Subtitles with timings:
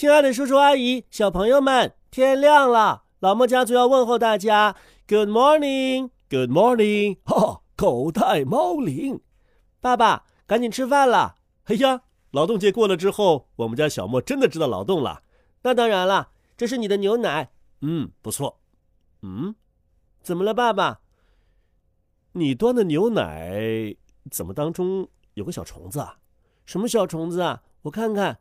[0.00, 4.74] 亲爱的叔叔阿姨、小朋友们，天亮了，老莫家族要问候大家
[5.06, 7.36] ，Good morning，Good morning 哈。
[7.36, 9.20] 哦，狗带猫铃，
[9.78, 11.34] 爸爸，赶紧吃饭了。
[11.64, 12.00] 哎呀，
[12.30, 15.22] 劳动节过了之后，我们家小莫真的知道劳动了。
[15.64, 17.50] 那当然了，这是你的牛奶。
[17.82, 18.58] 嗯，不错。
[19.20, 19.54] 嗯，
[20.22, 21.00] 怎么了，爸爸？
[22.32, 23.94] 你端的牛奶
[24.30, 26.16] 怎么当中有个小虫子啊？
[26.64, 27.62] 什么小虫子啊？
[27.82, 28.38] 我看看。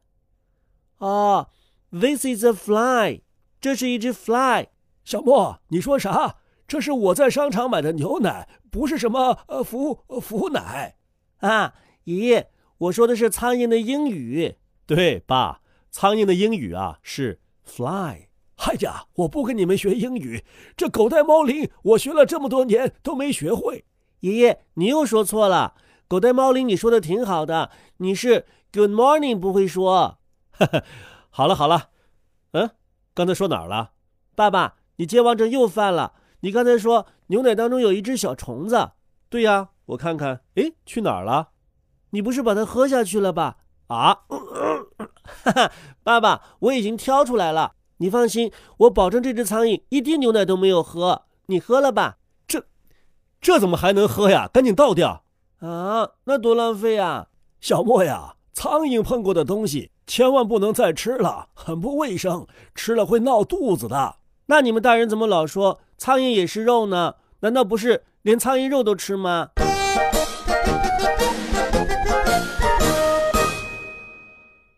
[1.00, 1.50] 哦
[1.92, 3.22] ，This is a fly，
[3.60, 4.68] 这是一只 fly。
[5.04, 6.36] 小莫，你说啥？
[6.68, 10.98] 这是我在商场买的牛奶，不是什么呃福福奶
[11.40, 11.74] 啊！
[12.04, 14.58] 爷爷，我说的是苍蝇的英语。
[14.86, 18.28] 对，爸，苍蝇的英语啊是 fly。
[18.58, 20.44] 哎呀，我不跟你们学英语，
[20.78, 23.86] 这狗带猫铃，我学了这么多年都没学会。
[24.20, 25.74] 爷爷，你又说错了，
[26.08, 30.19] 狗带猫铃你说的挺好的，你是 Good morning 不会说。
[31.30, 31.90] 好了好了，
[32.52, 32.70] 嗯，
[33.14, 33.92] 刚才说哪儿了？
[34.36, 36.14] 爸爸，你健忘症又犯了。
[36.42, 38.92] 你刚才说牛奶当中有一只小虫子。
[39.30, 41.50] 对呀，我看看，哎，去哪儿了？
[42.12, 43.58] 你不是把它喝下去了吧？
[43.88, 44.24] 啊，
[45.44, 45.72] 哈哈，
[46.04, 47.74] 爸爸，我已经挑出来了。
[47.98, 51.26] 你放心，我保证这只苍蝇一滴牛奶都没有喝。
[51.48, 52.18] 你喝了吧？
[52.48, 52.64] 这，
[53.42, 54.48] 这怎么还能喝呀？
[54.52, 55.24] 赶紧倒掉！
[55.60, 57.28] 啊，那多浪费啊！
[57.60, 64.16] 小莫呀，苍蝇碰过的东西千万不能再吃了，很不卫生，吃了会闹肚子的。
[64.48, 67.18] 那你们大人怎么老说苍蝇也是肉呢？
[67.42, 69.50] 难道不是连苍蝇肉都吃吗？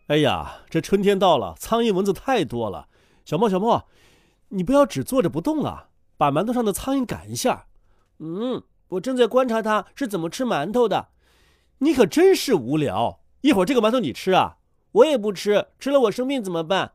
[0.08, 2.88] 哎呀，这春天到了，苍蝇蚊子太多了。
[3.24, 3.88] 小莫，小莫，
[4.50, 5.88] 你不要只坐着不动啊！
[6.18, 7.68] 把馒头上的苍蝇赶一下。
[8.18, 11.08] 嗯，我正在观察它是怎么吃馒头的。
[11.78, 13.20] 你可真是无聊！
[13.40, 14.58] 一会儿这个馒头你吃啊？
[14.92, 16.92] 我也不吃，吃了我生病怎么办？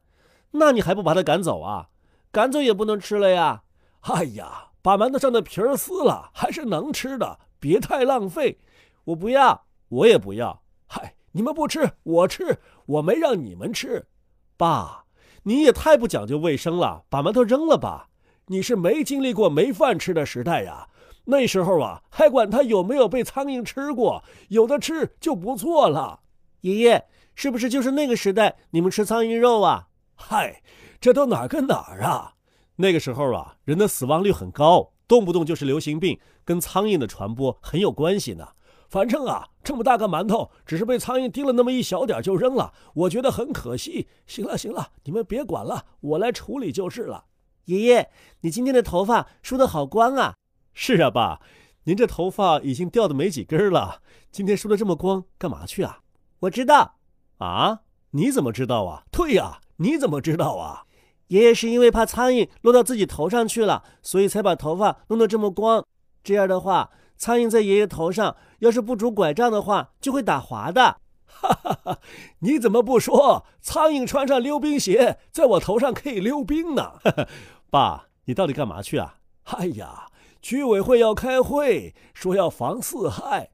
[0.51, 1.89] 那你还不把它赶走啊？
[2.31, 3.63] 赶走也不能吃了呀！
[4.01, 8.59] 哎呀，把馒头上的皮儿撕了，还是能吃的，别太浪费。
[9.05, 10.61] 我不要，我也不要。
[10.85, 14.07] 嗨，你们不吃，我吃，我没让你们吃，
[14.55, 15.05] 爸。
[15.43, 18.09] 你也太不讲究卫生了，把馒头扔了吧！
[18.47, 20.87] 你是没经历过没饭吃的时代呀，
[21.25, 26.19] 那时候啊，还管他有没有被苍蝇吃过，有的吃就不错了。
[26.67, 29.87] 爷爷，是不是就是那个时代你们吃苍蝇肉啊？
[30.15, 30.61] 嗨，
[30.99, 32.33] 这都哪跟哪儿啊？
[32.75, 38.49] 那个时候啊，人的死亡率很高，动不动就是流行病，跟苍蝇的传播很有关系呢。
[38.89, 44.07] 反正啊，这么大个馒头，只是被苍蝇叮了那么一小点就扔了，我觉得很可惜。
[44.25, 47.25] 行了行了，你们别管了，我来处理就是了。
[47.65, 48.09] 爷爷，
[48.41, 50.35] 你今天的头发梳得好光啊！
[50.73, 51.41] 是啊，爸，
[51.83, 54.01] 您这头发已经掉的没几根了，
[54.31, 55.99] 今天梳的这么光，干嘛去啊？
[56.41, 56.95] 我知道。
[57.37, 57.81] 啊？
[58.11, 59.03] 你怎么知道啊？
[59.11, 60.85] 对呀，你怎么知道啊？
[61.27, 65.85] 爷爷是因为怕苍蝇落到自己头上去了，所以才把头发弄得这么光。
[66.23, 66.91] 这样的话。
[67.19, 70.97] 苍蝇在爷爷头上，要是不拄拐杖的话，就会打滑的。
[71.25, 71.99] 哈哈哈！
[72.41, 73.43] 你怎么不说？
[73.59, 76.99] 苍蝇穿上溜冰鞋，在我头上可以溜冰呢？
[77.71, 79.15] 爸，你到底干嘛去啊？
[79.45, 80.09] 哎呀，
[80.43, 83.49] 居委会要开会，说要防四害。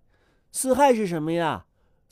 [0.52, 1.66] 四害是什么呀？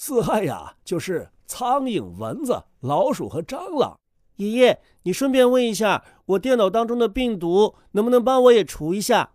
[0.03, 3.99] 四害呀，就是苍蝇、蚊子、老鼠和蟑螂。
[4.37, 9.33] 爷爷，你顺便问一下，我电脑当中的病毒能不能帮我也除一下？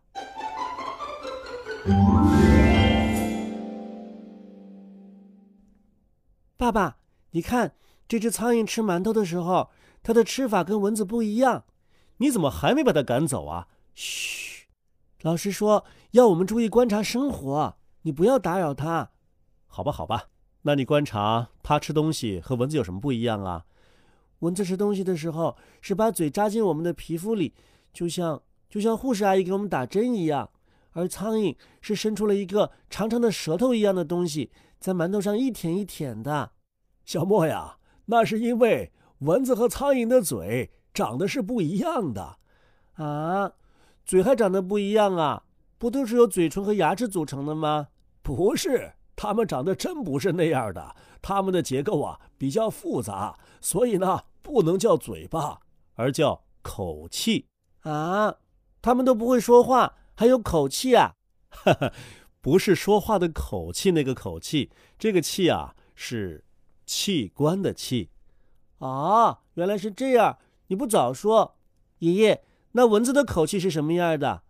[6.56, 6.96] 爸爸，
[7.30, 7.76] 你看
[8.08, 9.70] 这只苍蝇吃馒头的时候，
[10.02, 11.62] 它的吃法跟蚊子不一样。
[12.16, 13.68] 你怎么还没把它赶走啊？
[13.94, 14.66] 嘘，
[15.22, 19.10] 老师说要我们注意观察生活，你不要打扰它。
[19.68, 20.24] 好吧，好吧，
[20.66, 23.64] 那你观察它吃东西和蚊子有什么不一样啊？
[24.40, 27.54] 蚊子吃东西的时候是把嘴扎进我们的皮肤里，
[27.92, 30.50] 就像就像护士阿姨给我们打针一样。
[30.94, 34.50] 而苍蝇是伸出了一个长长的舌头一样的东西，
[34.80, 36.50] 在馒头上一舔一舔的。
[37.04, 37.76] 小莫呀，
[38.06, 42.38] 那是因为蚊子和苍蝇的嘴长得是不一样的。
[42.94, 43.52] 啊，
[44.04, 45.44] 嘴还长得不一样啊？
[45.78, 47.86] 不都是由嘴唇和牙齿组成的吗？
[48.22, 50.94] 不是，它们长得真不是那样的。
[51.20, 55.58] 它们的结构啊比较复杂，所以呢不能叫嘴巴，
[55.94, 57.46] 而叫口气。
[57.80, 58.36] 啊，
[58.80, 59.94] 它们都不会说话。
[60.18, 61.14] 还有口气啊，
[61.50, 61.92] 哈哈，
[62.40, 66.44] 不是说话的口气那个口气，这个气啊是
[66.86, 68.08] 器官的气。
[68.78, 70.38] 啊，原来是这样，
[70.68, 71.56] 你不早说，
[71.98, 74.42] 爷爷，那蚊子的口气是什么样的？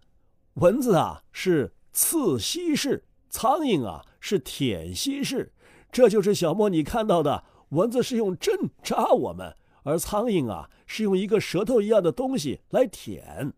[0.54, 3.04] 蚊子啊是刺吸式，
[3.36, 5.52] 苍蝇啊是舔吸式。
[5.92, 13.52] 这就是小莫你看到的，蚊子是用针扎我们，而苍蝇啊是用一个舌头一样的东西来舔。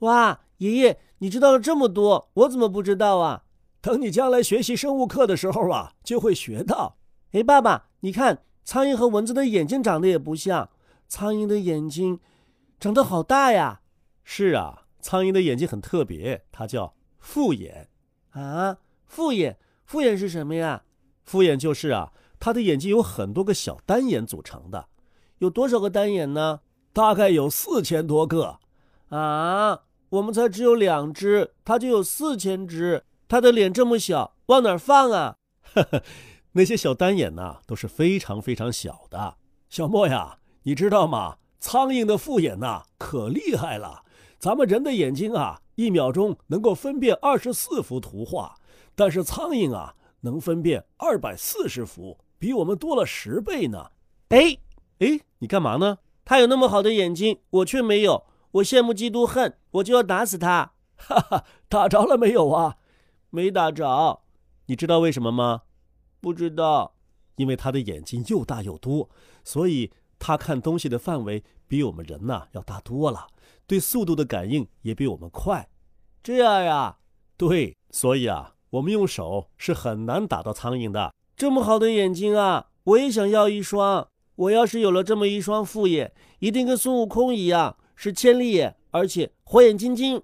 [0.00, 3.44] 哇，爷爷，你知道了这么多，我怎么不知道啊？
[3.80, 6.98] 等你将来学习生物课的时候啊，就会学到。
[7.30, 10.68] 哎，爸爸，你看，苍蝇和蚊子的眼睛长得也不像，
[11.08, 12.20] 苍蝇的眼睛
[12.78, 13.80] 长得好大呀。
[14.24, 17.88] 是啊，苍蝇的眼睛很特别，它叫复眼。
[18.32, 18.78] 啊，
[19.12, 20.84] 复眼，复眼是什么呀？
[21.22, 24.88] 复眼就是啊，它的眼睛有很多个小单眼组成的。
[25.36, 26.60] 有多少个单眼呢？
[26.94, 28.58] 大概有四千多个。
[29.10, 33.04] 啊，我们才只有两只，它就有四千只。
[33.28, 35.36] 它的脸这么小，往哪儿放啊？
[35.74, 36.02] 呵呵，
[36.52, 39.36] 那些小单眼呢，都是非常非常小的。
[39.68, 41.36] 小莫呀，你知道吗？
[41.60, 44.04] 苍蝇的复眼呐，可厉害了。
[44.38, 48.54] 咱们人的眼睛啊，一秒钟能够分辨二十四幅图画，
[48.94, 53.90] 但是苍蝇啊，能分辨二百四十幅，比我们多了十倍呢。
[54.28, 54.58] 哎
[54.98, 55.98] 哎，你干嘛呢？
[56.24, 60.72] 他有那么好的眼睛，我却没有，我羡慕嫉妒恨，我就要打死他。
[60.96, 62.76] 哈哈，打着了没有啊？
[63.30, 64.22] 没打着，
[64.66, 65.62] 你知道为什么吗？
[66.20, 66.94] 不知道，
[67.36, 69.10] 因为他的眼睛又大又多，
[69.42, 73.26] 所以他看东西的范围比我们人呐要大多了，
[73.66, 75.68] 对速度的感应也比我们快。
[76.22, 76.98] 这样呀？
[77.36, 81.12] 对，所以啊，我们用手是很难打到苍蝇的。
[81.36, 84.08] 这么好的眼睛啊，我也想要一双。
[84.34, 90.22] 我要是有了这么一双复眼，一定跟孙悟空一样，是千里眼，而且火眼金睛。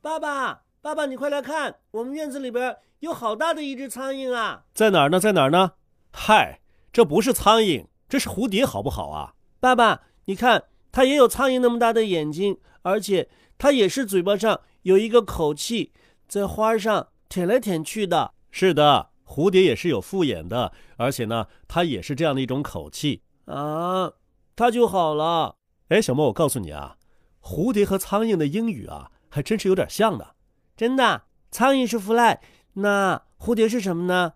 [0.00, 4.64] 爸爸，爸爸，你快来看，我们院子里边有好大的一只苍蝇啊！
[4.74, 5.20] 在哪儿呢？
[5.20, 5.74] 在哪儿呢？
[6.12, 6.60] 嗨，
[6.92, 9.34] 这不是苍蝇，这是蝴蝶，好不好啊？
[9.60, 13.28] 爸爸，你看，它也有苍蝇那么大的眼睛，而且
[13.58, 15.92] 它也是嘴巴上有一个口气，
[16.28, 18.34] 在花上舔来舔去的。
[18.52, 24.12] 是的，蝴蝶也是有复眼的，而且呢，它也是这样的一种口气啊，
[24.54, 25.56] 它就好了。
[25.88, 26.98] 哎，小莫，我告诉你啊，
[27.40, 29.10] 蝴蝶和苍蝇的英语啊。
[29.34, 30.36] 还真是有点像的，
[30.76, 31.22] 真的。
[31.50, 32.38] 苍蝇是 fly，
[32.74, 34.34] 那蝴蝶是什么呢？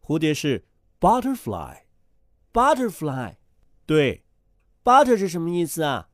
[0.00, 0.64] 蝴蝶是
[1.00, 1.78] butterfly。
[2.52, 3.34] butterfly，
[3.84, 4.22] 对。
[4.86, 6.06] Butter 是什么意思啊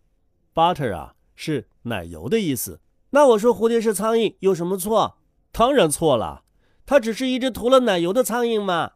[0.55, 2.81] ？butter 啊是奶油的意思。
[3.11, 5.19] 那我说蝴蝶是苍蝇有什么错？
[5.53, 6.45] 当然错了，
[6.87, 8.93] 它只是一只涂了奶油的苍蝇嘛。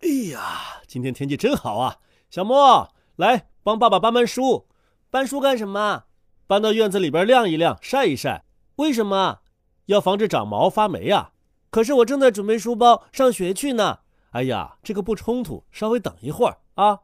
[0.00, 1.98] 哎呀，今天天气真好啊，
[2.30, 3.48] 小莫来。
[3.62, 4.66] 帮爸爸搬搬书，
[5.10, 6.04] 搬书干什么？
[6.46, 8.46] 搬到院子里边晾一晾，晒一晒。
[8.76, 9.40] 为什么？
[9.86, 11.32] 要防止长毛发霉呀。
[11.68, 13.98] 可是我正在准备书包上学去呢。
[14.36, 17.00] 哎呀，这个不冲突，稍微等一会儿啊。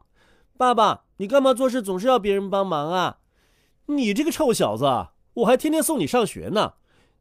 [0.55, 3.17] 爸爸，你干嘛做事总是要别人帮忙啊？
[3.87, 6.73] 你这个臭小子，我还天天送你上学呢。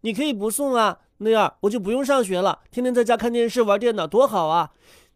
[0.03, 4.73] 你可以不送啊，那样我就不用上学了，天天在家看电视玩电脑多好啊。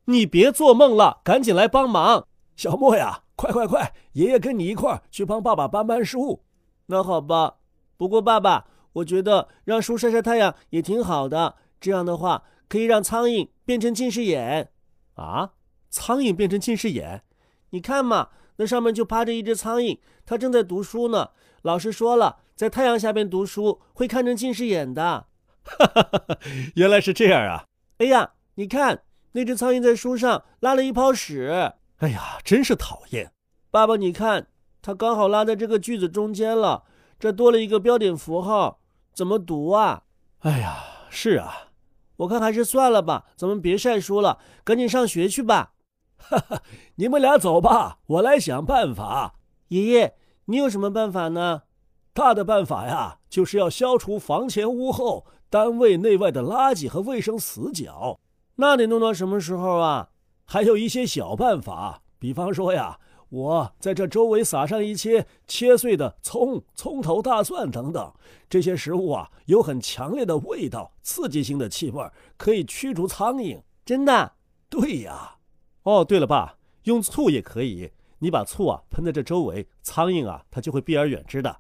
[0.07, 2.27] 你别做梦了，赶紧来帮忙，
[2.57, 3.25] 小莫呀。
[3.37, 3.93] 快快快！
[4.15, 6.43] 爷爷跟你一块儿去帮爸爸搬搬书。
[6.87, 7.57] 那好吧，
[7.99, 11.57] 不过爸爸，我觉得让书晒晒太阳也挺好的。
[11.79, 14.71] 这样的话，可以让苍蝇变成近视眼。
[15.17, 15.51] 啊？
[15.91, 17.23] 苍蝇变成近视眼？
[17.71, 21.31] 你看嘛，那上面就趴着一只苍蝇，它正在读书呢。
[21.63, 25.27] 老师说了，在太阳下边读书会看成近视眼的。
[25.65, 26.39] 哈哈哈哈！
[26.77, 27.65] 原来是这样啊！
[27.99, 29.03] 哎呀，你看
[29.33, 31.73] 那只苍蝇在书上拉了一泡屎。
[31.99, 33.33] 哎呀，真是讨厌！
[33.71, 34.47] 爸爸，你看，
[34.81, 36.85] 它刚好拉在这个句子中间了，
[37.19, 38.81] 这多了一个标点符号，
[39.13, 40.05] 怎么读啊？
[40.41, 41.66] 哎呀，是啊，
[42.17, 45.73] 我看还是算了吧，咱们别晒书了，赶紧上学去吧。
[46.19, 46.63] 哈哈，
[46.97, 49.35] 你们俩走吧，我来想办法。
[49.69, 50.15] 爷爷，
[50.47, 51.63] 你有什么办法呢？
[52.15, 58.19] 大的办法呀，就是要消除房前屋后、单位内外的垃圾和卫生死角。
[58.57, 60.09] 那得弄到什么时候啊？
[60.47, 68.13] 还有一些小办法，比方说呀，我在这周围撒上一些切碎的葱、葱头、大蒜等等，
[68.49, 73.61] 这些食物啊有很强烈的味道、刺激性的气味，可以驱逐苍蝇。
[73.85, 74.33] 真的？
[74.69, 75.37] 对呀。
[75.83, 77.91] 哦，对了，爸，用醋也可以。
[78.19, 81.59] 你把醋啊喷在这周围，苍蝇啊它就会避而远之的。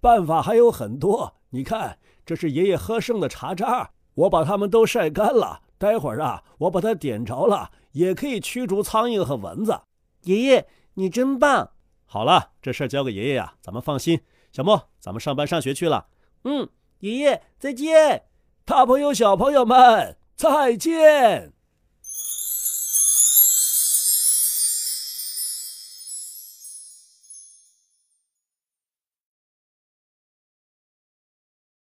[0.00, 5.62] 办法还有很多，你看，这是爷爷喝剩的茶渣，我把它们都晒干了。
[5.78, 7.70] 待会儿啊，我把它点着了。
[7.92, 9.80] 也可以驱逐苍蝇和蚊子。
[10.22, 11.70] 爷爷，你真棒！
[12.06, 14.20] 好了，这事儿交给爷爷呀，咱们放心。
[14.52, 16.06] 小莫，咱们上班上学去了。
[16.44, 16.68] 嗯，
[17.00, 18.24] 爷爷再见，
[18.64, 21.52] 大朋友小朋友们再见。